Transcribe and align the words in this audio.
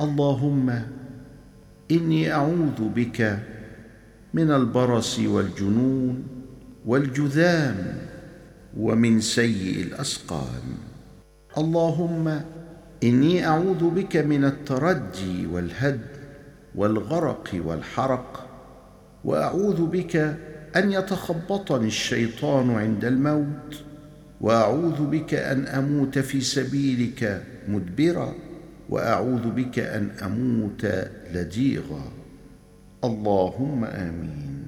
اللهم 0.00 0.82
إني 1.90 2.32
أعوذ 2.32 2.88
بك 2.94 3.38
من 4.34 4.50
البرص 4.50 5.18
والجنون 5.18 6.24
والجذام 6.86 7.76
ومن 8.76 9.20
سيء 9.20 9.82
الأسقام. 9.82 10.66
اللهم 11.58 12.40
إني 13.04 13.46
أعوذ 13.46 13.90
بك 13.90 14.16
من 14.16 14.44
التردي 14.44 15.46
والهد 15.46 16.00
والغرق 16.74 17.48
والحرق 17.66 18.46
وأعوذ 19.24 19.86
بك 19.86 20.16
أن 20.76 20.92
يتخبطني 20.92 21.86
الشيطان 21.86 22.70
عند 22.70 23.04
الموت 23.04 23.82
وأعوذ 24.40 25.06
بك 25.06 25.34
أن 25.34 25.66
أموت 25.66 26.18
في 26.18 26.40
سبيلك 26.40 27.42
مدبرا. 27.68 28.47
وأعوذ 28.88 29.50
بك 29.50 29.78
أن 29.78 30.10
أموت 30.22 30.86
لديغا 31.34 32.04
اللهم 33.04 33.84
آمين. 33.84 34.57